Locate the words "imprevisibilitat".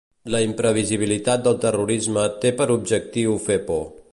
0.45-1.43